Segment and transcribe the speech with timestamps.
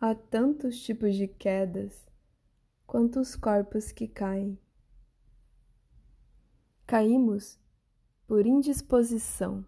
[0.00, 2.08] Há tantos tipos de quedas
[2.86, 4.56] quantos corpos que caem.
[6.86, 7.58] Caímos
[8.24, 9.66] por indisposição,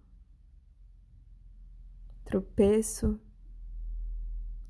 [2.25, 3.21] tropeço,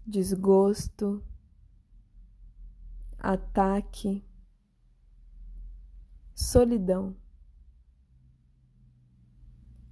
[0.07, 1.23] desgosto,
[3.19, 4.25] ataque,
[6.35, 7.15] solidão.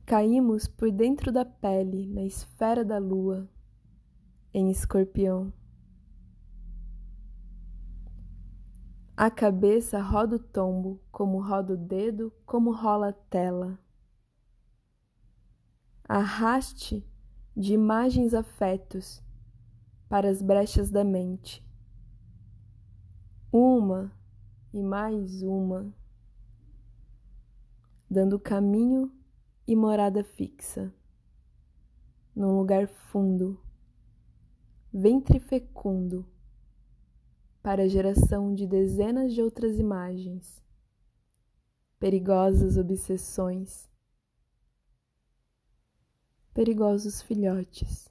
[0.06, 3.46] Caímos por dentro da pele, na esfera da lua,
[4.52, 5.52] em escorpião.
[9.16, 13.78] A cabeça roda o tombo, como roda o dedo, como rola a tela.
[16.08, 17.04] Arraste
[17.56, 19.20] de imagens afetos
[20.08, 21.66] para as brechas da mente.
[23.50, 24.12] Uma
[24.72, 25.92] e mais uma,
[28.08, 29.10] dando caminho
[29.66, 30.94] e morada fixa,
[32.36, 33.60] num lugar fundo,
[34.92, 36.26] ventre fecundo,
[37.62, 40.62] para a geração de dezenas de outras imagens,
[41.98, 43.90] perigosas obsessões,
[46.54, 48.08] perigosos filhotes.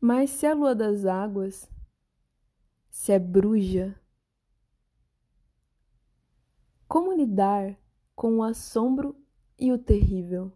[0.00, 1.70] Mas se a lua das águas,
[2.90, 3.94] se é bruja,
[6.88, 7.78] como lidar
[8.14, 9.16] com o assombro
[9.58, 10.52] e o terrível?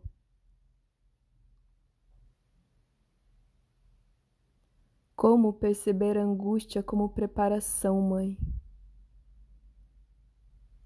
[5.16, 8.38] Como perceber a angústia como preparação, mãe?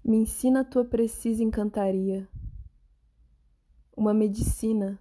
[0.01, 2.29] Me ensina a tua precisa encantaria.
[3.93, 4.97] Uma medicina,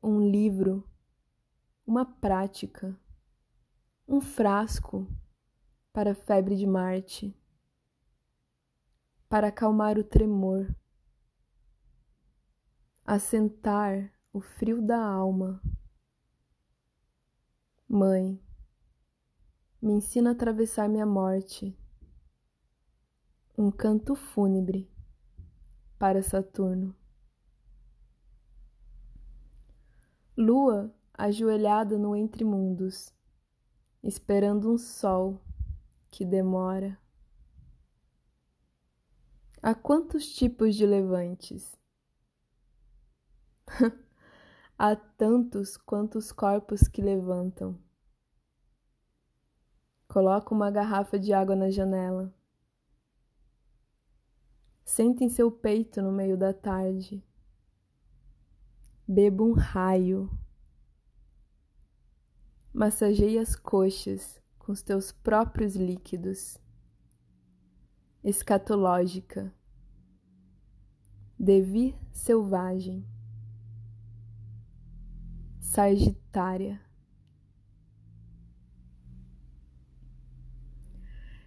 [0.00, 0.88] um livro,
[1.84, 2.96] uma prática,
[4.06, 5.04] um frasco
[5.92, 7.36] para a febre de Marte
[9.28, 10.72] para acalmar o tremor,
[13.04, 15.60] assentar o frio da alma.
[17.90, 18.38] Mãe,
[19.80, 21.74] me ensina a atravessar minha morte.
[23.56, 24.92] Um canto fúnebre
[25.98, 26.94] para Saturno.
[30.36, 33.10] Lua ajoelhada no entre mundos,
[34.02, 35.40] esperando um sol
[36.10, 37.00] que demora.
[39.62, 41.74] Há quantos tipos de levantes?
[44.78, 47.76] Há tantos quantos corpos que levantam.
[50.06, 52.32] Coloca uma garrafa de água na janela.
[54.84, 57.22] Senta em seu peito no meio da tarde.
[59.06, 60.30] Beba um raio.
[62.72, 66.56] Massageie as coxas com os teus próprios líquidos
[68.22, 69.54] escatológica,
[71.38, 73.06] devir selvagem,
[75.70, 76.80] Sagitária.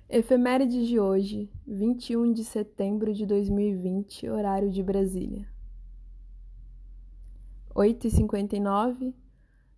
[0.07, 5.49] Efeméride de hoje, 21 de setembro de 2020, horário de Brasília.
[7.73, 9.15] 8h59,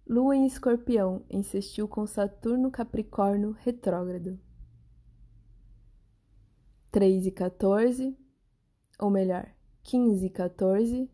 [0.05, 4.37] Lua em Escorpião insistiu com Saturno Capricórnio retrógrado.
[6.91, 8.15] 3 e 14,
[8.99, 9.49] ou melhor,
[9.83, 11.09] 15 e 14,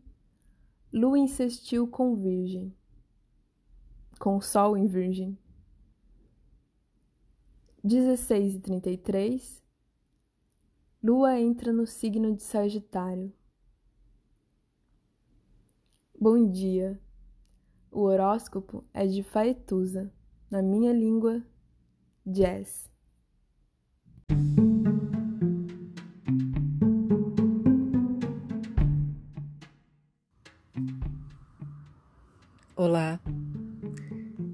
[0.92, 2.74] Lua insistiu com Virgem,
[4.20, 5.36] com Sol em Virgem.
[7.82, 9.62] 16 e 33,
[11.02, 13.32] Lua entra no signo de Sagitário.
[16.20, 17.00] Bom dia.
[17.90, 20.12] O horóscopo é de Faetusa,
[20.50, 21.42] na minha língua,
[22.26, 22.90] jazz.
[32.76, 33.18] Olá,